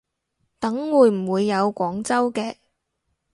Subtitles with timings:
[0.59, 2.55] 等會唔會有廣州嘅